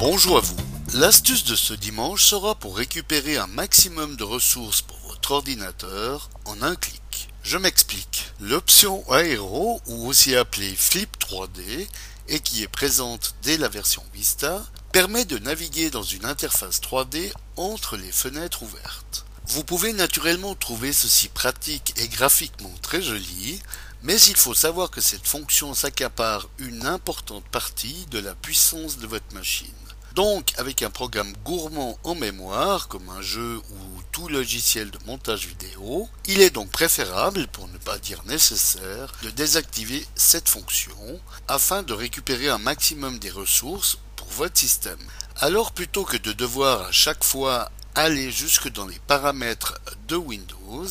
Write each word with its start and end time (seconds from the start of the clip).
Bonjour 0.00 0.38
à 0.38 0.40
vous. 0.40 0.54
L'astuce 0.94 1.42
de 1.42 1.56
ce 1.56 1.74
dimanche 1.74 2.22
sera 2.22 2.54
pour 2.54 2.76
récupérer 2.76 3.36
un 3.36 3.48
maximum 3.48 4.14
de 4.14 4.22
ressources 4.22 4.80
pour 4.80 4.96
votre 5.08 5.32
ordinateur 5.32 6.30
en 6.44 6.62
un 6.62 6.76
clic. 6.76 7.30
Je 7.42 7.58
m'explique. 7.58 8.32
L'option 8.38 9.02
Aero, 9.12 9.80
ou 9.86 10.06
aussi 10.06 10.36
appelée 10.36 10.72
Flip 10.76 11.10
3D, 11.18 11.88
et 12.28 12.38
qui 12.38 12.62
est 12.62 12.68
présente 12.68 13.34
dès 13.42 13.56
la 13.56 13.68
version 13.68 14.04
Vista, 14.14 14.64
permet 14.92 15.24
de 15.24 15.38
naviguer 15.38 15.90
dans 15.90 16.04
une 16.04 16.26
interface 16.26 16.80
3D 16.80 17.32
entre 17.56 17.96
les 17.96 18.12
fenêtres 18.12 18.62
ouvertes. 18.62 19.24
Vous 19.48 19.64
pouvez 19.64 19.92
naturellement 19.94 20.54
trouver 20.54 20.92
ceci 20.92 21.26
pratique 21.26 21.94
et 21.96 22.06
graphiquement 22.06 22.74
très 22.82 23.02
joli, 23.02 23.58
mais 24.02 24.20
il 24.20 24.36
faut 24.36 24.54
savoir 24.54 24.90
que 24.90 25.00
cette 25.00 25.26
fonction 25.26 25.74
s'accapare 25.74 26.48
une 26.58 26.86
importante 26.86 27.44
partie 27.44 28.06
de 28.10 28.18
la 28.18 28.34
puissance 28.34 28.98
de 28.98 29.06
votre 29.06 29.34
machine. 29.34 29.72
Donc, 30.14 30.52
avec 30.56 30.82
un 30.82 30.90
programme 30.90 31.32
gourmand 31.44 31.96
en 32.02 32.14
mémoire, 32.14 32.88
comme 32.88 33.08
un 33.08 33.22
jeu 33.22 33.60
ou 33.70 34.02
tout 34.10 34.28
logiciel 34.28 34.90
de 34.90 34.98
montage 35.06 35.46
vidéo, 35.46 36.08
il 36.26 36.40
est 36.40 36.50
donc 36.50 36.70
préférable, 36.70 37.46
pour 37.48 37.68
ne 37.68 37.78
pas 37.78 37.98
dire 37.98 38.22
nécessaire, 38.26 39.12
de 39.22 39.30
désactiver 39.30 40.04
cette 40.16 40.48
fonction 40.48 41.20
afin 41.46 41.82
de 41.82 41.92
récupérer 41.92 42.48
un 42.48 42.58
maximum 42.58 43.18
des 43.20 43.30
ressources 43.30 43.98
pour 44.16 44.28
votre 44.28 44.58
système. 44.58 44.98
Alors, 45.36 45.70
plutôt 45.70 46.04
que 46.04 46.16
de 46.16 46.32
devoir 46.32 46.82
à 46.82 46.92
chaque 46.92 47.22
fois 47.22 47.70
aller 47.98 48.30
jusque 48.30 48.70
dans 48.70 48.86
les 48.86 48.98
paramètres 49.08 49.80
de 50.06 50.14
Windows, 50.14 50.86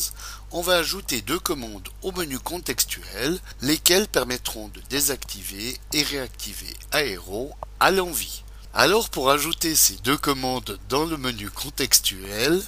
on 0.50 0.60
va 0.60 0.76
ajouter 0.76 1.22
deux 1.22 1.38
commandes 1.38 1.88
au 2.02 2.12
menu 2.12 2.38
contextuel, 2.38 3.38
lesquelles 3.62 4.08
permettront 4.08 4.68
de 4.68 4.80
désactiver 4.90 5.78
et 5.94 6.02
réactiver 6.02 6.74
Aero 6.92 7.50
à 7.80 7.90
l'envie. 7.90 8.44
Alors 8.74 9.08
pour 9.08 9.30
ajouter 9.30 9.74
ces 9.74 9.94
deux 10.04 10.18
commandes 10.18 10.78
dans 10.90 11.06
le 11.06 11.16
menu 11.16 11.48
contextuel, 11.48 12.62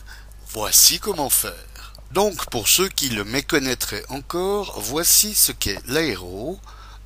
voici 0.48 0.98
comment 1.00 1.30
faire. 1.30 1.92
Donc 2.12 2.48
pour 2.48 2.66
ceux 2.66 2.88
qui 2.88 3.10
le 3.10 3.24
méconnaîtraient 3.24 4.06
encore, 4.08 4.80
voici 4.80 5.34
ce 5.34 5.52
qu'est 5.52 5.80
l'aéro, 5.86 6.58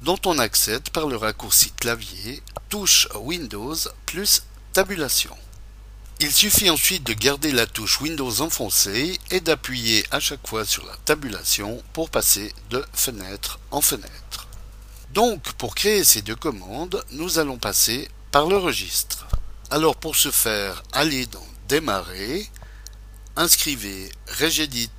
dont 0.02 0.20
on 0.24 0.38
accède 0.38 0.88
par 0.90 1.08
le 1.08 1.16
raccourci 1.16 1.72
clavier 1.72 2.44
touche 2.68 3.08
Windows 3.16 3.74
plus 4.06 4.44
tabulation. 4.72 5.36
Il 6.20 6.32
suffit 6.32 6.70
ensuite 6.70 7.02
de 7.04 7.12
garder 7.12 7.50
la 7.50 7.66
touche 7.66 8.00
Windows 8.00 8.40
enfoncée 8.40 9.18
et 9.30 9.40
d'appuyer 9.40 10.04
à 10.12 10.20
chaque 10.20 10.46
fois 10.46 10.64
sur 10.64 10.86
la 10.86 10.96
tabulation 11.04 11.82
pour 11.92 12.08
passer 12.08 12.54
de 12.70 12.84
fenêtre 12.92 13.58
en 13.72 13.80
fenêtre. 13.80 14.46
Donc 15.12 15.52
pour 15.54 15.74
créer 15.74 16.04
ces 16.04 16.22
deux 16.22 16.36
commandes, 16.36 17.04
nous 17.10 17.38
allons 17.38 17.58
passer 17.58 18.08
par 18.30 18.46
le 18.46 18.56
registre. 18.56 19.26
Alors 19.70 19.96
pour 19.96 20.14
ce 20.14 20.30
faire, 20.30 20.84
allez 20.92 21.26
dans 21.26 21.46
Démarrer, 21.68 22.48
inscrivez 23.36 24.10
Regedit 24.38 24.90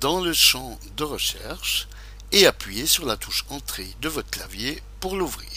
dans 0.00 0.20
le 0.20 0.32
champ 0.32 0.78
de 0.96 1.04
recherche 1.04 1.86
et 2.32 2.46
appuyez 2.46 2.86
sur 2.86 3.06
la 3.06 3.16
touche 3.16 3.44
Entrée 3.50 3.94
de 4.00 4.08
votre 4.08 4.30
clavier 4.30 4.82
pour 4.98 5.16
l'ouvrir. 5.16 5.55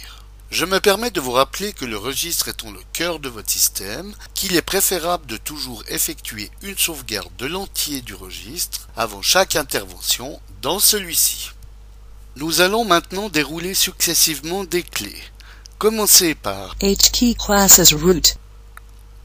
Je 0.51 0.65
me 0.65 0.79
permets 0.79 1.11
de 1.11 1.21
vous 1.21 1.31
rappeler 1.31 1.73
que 1.73 1.85
le 1.85 1.97
registre 1.97 2.47
étant 2.47 2.71
le 2.71 2.79
cœur 2.91 3.19
de 3.19 3.29
votre 3.29 3.49
système, 3.49 4.13
qu'il 4.33 4.55
est 4.55 4.63
préférable 4.63 5.27
de 5.27 5.37
toujours 5.37 5.83
effectuer 5.89 6.49
une 6.63 6.77
sauvegarde 6.77 7.35
de 7.37 7.45
l'entier 7.45 8.01
du 8.01 8.15
registre 8.15 8.87
avant 8.97 9.21
chaque 9.21 9.55
intervention 9.55 10.39
dans 10.61 10.79
celui-ci. 10.79 11.51
Nous 12.35 12.61
allons 12.61 12.83
maintenant 12.83 13.29
dérouler 13.29 13.73
successivement 13.73 14.63
des 14.63 14.83
clés. 14.83 15.23
Commencez 15.77 16.35
par 16.35 16.75
HKey 16.81 17.35
classes 17.35 17.93
root 17.93 18.35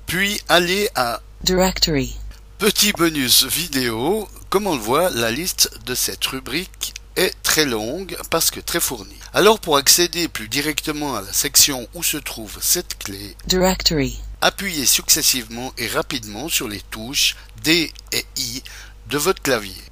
puis 0.07 0.41
aller 0.49 0.89
à 0.95 1.21
directory 1.43 2.17
Petit 2.59 2.93
bonus 2.93 3.45
vidéo, 3.45 4.29
comme 4.49 4.67
on 4.67 4.75
le 4.75 4.81
voit, 4.81 5.11
la 5.11 5.31
liste 5.31 5.71
de 5.87 5.95
cette 5.95 6.25
rubrique 6.27 6.95
est 7.17 7.35
très 7.43 7.65
longue 7.65 8.17
parce 8.31 8.51
que 8.51 8.61
très 8.61 8.81
fournie. 8.81 9.19
Alors 9.33 9.61
pour 9.61 9.77
accéder 9.77 10.29
plus 10.29 10.49
directement 10.49 11.17
à 11.17 11.23
la 11.23 11.33
section 11.33 11.89
où 11.95 12.03
se 12.03 12.17
trouve 12.17 12.59
cette 12.61 12.99
clé, 12.99 13.37
directory 13.47 14.21
appuyez 14.41 14.87
successivement 14.87 15.73
et 15.79 15.89
rapidement 15.89 16.49
sur 16.49 16.69
les 16.69 16.81
touches 16.91 17.37
D 17.63 17.93
et 18.13 18.25
I 18.37 18.63
de 19.09 19.19
votre 19.19 19.43
clavier. 19.43 19.83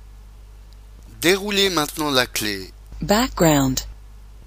Déroulez 1.20 1.70
maintenant 1.70 2.10
la 2.10 2.26
clé 2.26 2.72
background 3.00 3.80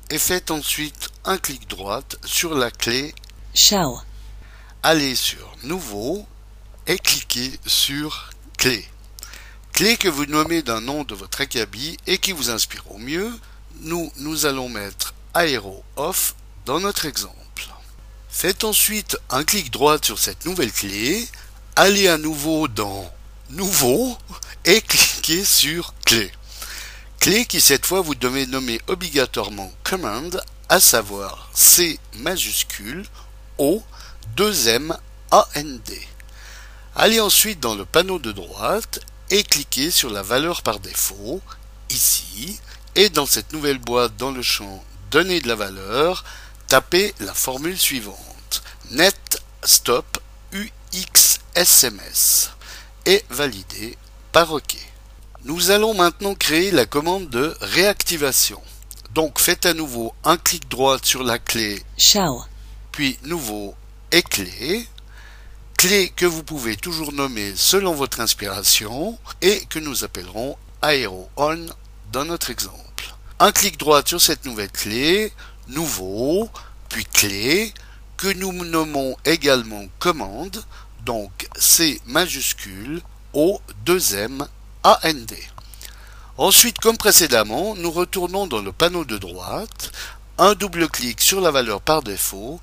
et 0.09 0.19
faites 0.19 0.51
ensuite 0.51 1.09
un 1.23 1.37
clic 1.37 1.67
droit 1.69 2.03
sur 2.23 2.55
la 2.55 2.71
clé 2.71 3.13
shell 3.53 3.95
Allez 4.87 5.15
sur 5.15 5.55
Nouveau 5.63 6.27
et 6.85 6.99
cliquez 6.99 7.59
sur 7.65 8.29
Clé. 8.55 8.87
Clé 9.75 9.97
que 9.97 10.07
vous 10.07 10.25
nommez 10.25 10.61
d'un 10.61 10.79
nom 10.79 11.03
de 11.03 11.13
votre 11.15 11.41
acabit 11.41 11.97
et 12.07 12.17
qui 12.17 12.31
vous 12.31 12.49
inspire 12.49 12.89
au 12.91 12.97
mieux. 12.97 13.29
Nous, 13.81 14.09
nous 14.15 14.45
allons 14.45 14.69
mettre 14.69 15.13
Aero 15.35 15.83
Off 15.97 16.33
dans 16.65 16.79
notre 16.79 17.05
exemple. 17.05 17.67
Faites 18.29 18.63
ensuite 18.63 19.17
un 19.29 19.43
clic 19.43 19.71
droit 19.71 19.97
sur 20.01 20.17
cette 20.17 20.45
nouvelle 20.45 20.71
clé, 20.71 21.27
allez 21.75 22.07
à 22.07 22.17
nouveau 22.17 22.69
dans 22.69 23.13
Nouveau 23.49 24.17
et 24.63 24.79
cliquez 24.87 25.43
sur 25.43 25.93
Clé. 26.05 26.31
Clé 27.19 27.45
qui 27.45 27.59
cette 27.59 27.85
fois 27.85 27.99
vous 27.99 28.15
devez 28.15 28.47
nommer 28.47 28.79
obligatoirement 28.87 29.73
Command, 29.83 30.41
à 30.69 30.79
savoir 30.79 31.49
C 31.53 31.99
majuscule 32.19 33.03
O 33.57 33.83
2M 34.37 34.97
AND. 35.31 35.91
Allez 36.95 37.19
ensuite 37.19 37.59
dans 37.59 37.75
le 37.75 37.83
panneau 37.83 38.19
de 38.19 38.31
droite 38.31 39.01
et 39.29 39.43
cliquez 39.43 39.91
sur 39.91 40.09
la 40.09 40.21
valeur 40.21 40.61
par 40.61 40.79
défaut, 40.79 41.41
ici, 41.89 42.59
et 42.95 43.09
dans 43.09 43.25
cette 43.25 43.53
nouvelle 43.53 43.79
boîte 43.79 44.15
dans 44.17 44.31
le 44.31 44.41
champ 44.41 44.83
Données 45.11 45.41
de 45.41 45.47
la 45.47 45.55
valeur, 45.55 46.23
tapez 46.67 47.13
la 47.19 47.33
formule 47.33 47.77
suivante 47.77 48.63
net 48.91 49.41
stop 49.63 50.19
UXSMS 50.51 52.51
et 53.05 53.23
validez 53.29 53.97
par 54.31 54.51
OK. 54.51 54.75
Nous 55.43 55.71
allons 55.71 55.93
maintenant 55.93 56.35
créer 56.35 56.71
la 56.71 56.85
commande 56.85 57.29
de 57.29 57.55
réactivation. 57.61 58.61
Donc 59.13 59.39
faites 59.39 59.65
à 59.65 59.73
nouveau 59.73 60.13
un 60.23 60.37
clic 60.37 60.69
droit 60.69 60.97
sur 61.01 61.23
la 61.23 61.39
clé 61.39 61.83
shell 61.97 62.29
puis 62.91 63.17
nouveau 63.23 63.75
et 64.11 64.21
clé, 64.21 64.87
clé 65.77 66.09
que 66.09 66.25
vous 66.25 66.43
pouvez 66.43 66.75
toujours 66.75 67.11
nommer 67.11 67.53
selon 67.55 67.93
votre 67.93 68.19
inspiration 68.19 69.17
et 69.41 69.65
que 69.65 69.79
nous 69.79 70.03
appellerons 70.03 70.57
Aero 70.83 71.29
On 71.37 71.65
dans 72.11 72.25
notre 72.25 72.49
exemple. 72.49 73.15
Un 73.39 73.51
clic 73.51 73.77
droit 73.77 74.01
sur 74.05 74.21
cette 74.21 74.45
nouvelle 74.45 74.71
clé, 74.71 75.31
nouveau, 75.67 76.49
puis 76.89 77.05
clé, 77.05 77.73
que 78.17 78.31
nous 78.33 78.51
nommons 78.63 79.15
également 79.25 79.85
commande, 79.99 80.63
donc 81.05 81.47
C 81.57 82.01
majuscule 82.05 83.01
O 83.33 83.61
2M 83.85 84.47
AND. 84.83 85.35
Ensuite, 86.37 86.79
comme 86.79 86.97
précédemment, 86.97 87.75
nous 87.75 87.91
retournons 87.91 88.47
dans 88.47 88.61
le 88.61 88.71
panneau 88.71 89.05
de 89.05 89.17
droite, 89.17 89.91
un 90.37 90.53
double 90.53 90.89
clic 90.89 91.21
sur 91.21 91.41
la 91.41 91.51
valeur 91.51 91.81
par 91.81 92.03
défaut 92.03 92.59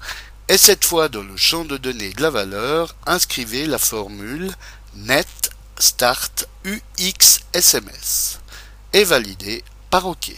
et 0.52 0.58
cette 0.58 0.84
fois 0.84 1.08
dans 1.08 1.22
le 1.22 1.38
champ 1.38 1.64
de 1.64 1.78
données 1.78 2.12
de 2.12 2.20
la 2.20 2.28
valeur, 2.28 2.94
inscrivez 3.06 3.64
la 3.64 3.78
formule 3.78 4.52
net 4.94 5.50
start 5.78 6.46
UXSMS 6.64 8.38
et 8.92 9.02
validez 9.04 9.64
par 9.88 10.06
OK. 10.06 10.30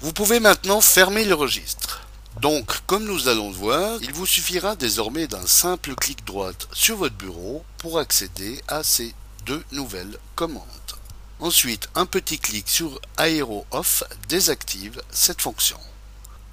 Vous 0.00 0.12
pouvez 0.12 0.40
maintenant 0.40 0.80
fermer 0.80 1.24
le 1.24 1.36
registre. 1.36 2.02
Donc, 2.40 2.84
comme 2.88 3.04
nous 3.04 3.28
allons 3.28 3.50
le 3.50 3.54
voir, 3.54 4.00
il 4.02 4.12
vous 4.12 4.26
suffira 4.26 4.74
désormais 4.74 5.28
d'un 5.28 5.46
simple 5.46 5.94
clic 5.94 6.24
droit 6.24 6.50
sur 6.72 6.96
votre 6.96 7.14
bureau 7.14 7.64
pour 7.78 8.00
accéder 8.00 8.60
à 8.66 8.82
ces 8.82 9.14
deux 9.44 9.62
nouvelles 9.70 10.18
commandes. 10.34 10.66
Ensuite, 11.38 11.88
un 11.94 12.06
petit 12.06 12.40
clic 12.40 12.68
sur 12.68 13.00
Aero 13.18 13.66
Off 13.70 14.02
désactive 14.28 15.00
cette 15.12 15.42
fonction. 15.42 15.78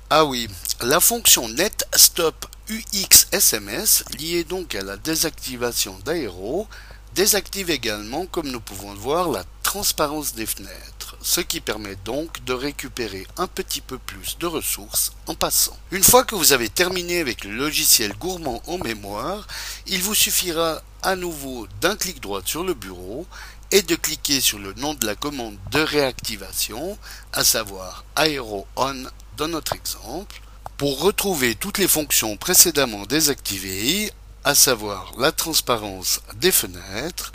Ah 0.09 0.25
oui, 0.25 0.47
la 0.81 0.99
fonction 0.99 1.47
net 1.49 1.87
stop 1.95 2.45
UXSMS 2.69 4.03
liée 4.19 4.43
donc 4.43 4.75
à 4.75 4.81
la 4.81 4.97
désactivation 4.97 5.97
d'Aero 6.05 6.67
désactive 7.15 7.69
également, 7.69 8.25
comme 8.25 8.49
nous 8.49 8.59
pouvons 8.59 8.91
le 8.91 8.99
voir, 8.99 9.29
la 9.29 9.43
transparence 9.61 10.33
des 10.33 10.45
fenêtres, 10.45 11.17
ce 11.21 11.41
qui 11.41 11.61
permet 11.61 11.95
donc 12.05 12.43
de 12.43 12.53
récupérer 12.53 13.25
un 13.37 13.47
petit 13.47 13.81
peu 13.81 13.97
plus 13.97 14.37
de 14.39 14.45
ressources 14.45 15.13
en 15.27 15.35
passant. 15.35 15.77
Une 15.91 16.03
fois 16.03 16.23
que 16.23 16.35
vous 16.35 16.53
avez 16.53 16.69
terminé 16.69 17.19
avec 17.19 17.43
le 17.43 17.51
logiciel 17.51 18.13
gourmand 18.13 18.61
en 18.67 18.77
mémoire, 18.77 19.47
il 19.87 20.01
vous 20.01 20.15
suffira 20.15 20.81
à 21.01 21.15
nouveau 21.15 21.67
d'un 21.81 21.95
clic 21.95 22.21
droit 22.21 22.41
sur 22.45 22.63
le 22.63 22.73
bureau 22.73 23.25
et 23.71 23.81
de 23.81 23.95
cliquer 23.95 24.39
sur 24.39 24.59
le 24.59 24.73
nom 24.73 24.93
de 24.93 25.05
la 25.05 25.15
commande 25.15 25.57
de 25.71 25.79
réactivation, 25.79 26.97
à 27.31 27.43
savoir 27.43 28.05
Aero 28.15 28.67
On 28.75 29.05
dans 29.37 29.47
notre 29.47 29.73
exemple, 29.73 30.41
pour 30.77 31.01
retrouver 31.01 31.55
toutes 31.55 31.77
les 31.77 31.87
fonctions 31.87 32.37
précédemment 32.37 33.05
désactivées, 33.05 34.11
à 34.43 34.55
savoir 34.55 35.13
la 35.17 35.31
transparence 35.31 36.21
des 36.35 36.51
fenêtres, 36.51 37.31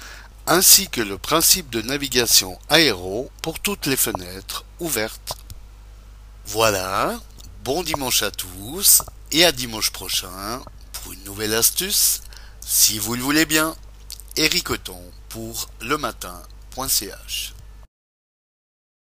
ainsi 0.47 0.89
que 0.89 1.01
le 1.01 1.19
principe 1.19 1.71
de 1.71 1.83
navigation 1.83 2.59
aéro 2.69 3.31
pour 3.43 3.61
toutes 3.61 3.87
les 3.87 3.97
fenêtres 3.97 4.65
ouvertes. 4.81 5.37
Voilà, 6.47 7.19
bon 7.65 7.83
dimanche 7.83 8.23
à 8.23 8.31
tous 8.31 9.03
et 9.33 9.45
à 9.45 9.53
dimanche 9.53 9.91
prochain 9.91 10.63
pour 10.93 11.13
une 11.13 11.25
nouvelle 11.25 11.55
astuce, 11.55 12.23
si 12.61 12.99
vous 12.99 13.15
le 13.15 13.23
voulez 13.23 13.45
bien. 13.45 13.75
Eric 14.37 14.69
pour 15.29 15.69
le 15.81 15.99
matin.ch 15.99 17.58